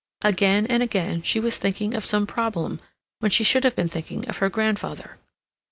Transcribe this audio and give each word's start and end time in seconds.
Again 0.23 0.65
and 0.65 0.81
again 0.81 1.21
she 1.21 1.39
was 1.39 1.57
thinking 1.59 1.93
of 1.93 2.05
some 2.05 2.25
problem 2.25 2.81
when 3.19 3.29
she 3.29 3.43
should 3.43 3.63
have 3.63 3.75
been 3.75 3.87
thinking 3.87 4.27
of 4.27 4.37
her 4.39 4.49
grandfather. 4.49 5.19